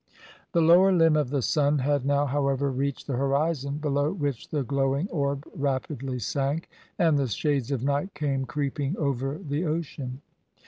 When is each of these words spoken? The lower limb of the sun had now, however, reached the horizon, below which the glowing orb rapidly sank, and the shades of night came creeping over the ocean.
The 0.53 0.61
lower 0.61 0.91
limb 0.91 1.15
of 1.15 1.29
the 1.29 1.43
sun 1.43 1.77
had 1.77 2.07
now, 2.07 2.25
however, 2.25 2.71
reached 2.71 3.05
the 3.05 3.17
horizon, 3.17 3.77
below 3.77 4.11
which 4.11 4.49
the 4.49 4.63
glowing 4.63 5.07
orb 5.09 5.43
rapidly 5.55 6.17
sank, 6.17 6.67
and 6.97 7.19
the 7.19 7.27
shades 7.27 7.69
of 7.71 7.83
night 7.83 8.15
came 8.15 8.45
creeping 8.45 8.97
over 8.97 9.37
the 9.37 9.63
ocean. 9.63 10.23